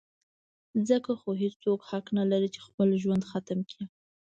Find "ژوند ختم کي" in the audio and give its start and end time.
3.01-3.83